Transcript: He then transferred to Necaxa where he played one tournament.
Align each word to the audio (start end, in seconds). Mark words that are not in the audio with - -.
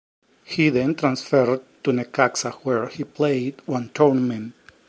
He 0.43 0.69
then 0.69 0.95
transferred 0.95 1.61
to 1.83 1.91
Necaxa 1.91 2.53
where 2.63 2.87
he 2.87 3.03
played 3.03 3.61
one 3.67 3.89
tournament. 3.93 4.53